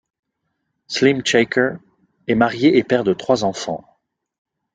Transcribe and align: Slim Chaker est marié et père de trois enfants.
Slim 0.87 1.21
Chaker 1.23 1.73
est 2.25 2.33
marié 2.33 2.75
et 2.75 2.83
père 2.83 3.03
de 3.03 3.13
trois 3.13 3.43
enfants. 3.43 3.85